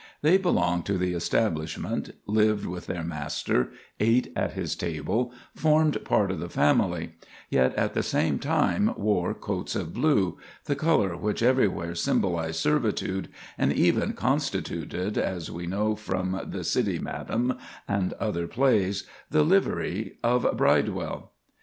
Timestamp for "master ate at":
3.03-4.53